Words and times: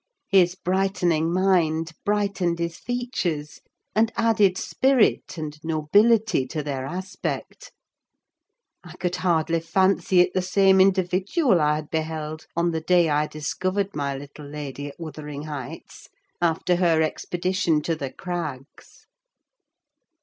His 0.29 0.55
brightening 0.55 1.31
mind 1.31 1.91
brightened 2.03 2.57
his 2.57 2.75
features, 2.79 3.61
and 3.93 4.11
added 4.17 4.57
spirit 4.57 5.37
and 5.37 5.55
nobility 5.63 6.47
to 6.47 6.63
their 6.63 6.87
aspect: 6.87 7.71
I 8.83 8.93
could 8.97 9.17
hardly 9.17 9.59
fancy 9.59 10.19
it 10.21 10.33
the 10.33 10.41
same 10.41 10.81
individual 10.81 11.61
I 11.61 11.75
had 11.75 11.91
beheld 11.91 12.47
on 12.55 12.71
the 12.71 12.81
day 12.81 13.09
I 13.09 13.27
discovered 13.27 13.95
my 13.95 14.17
little 14.17 14.47
lady 14.47 14.87
at 14.87 14.99
Wuthering 14.99 15.43
Heights, 15.43 16.09
after 16.41 16.77
her 16.77 17.03
expedition 17.03 17.83
to 17.83 17.95
the 17.95 18.11
Crags. 18.11 19.05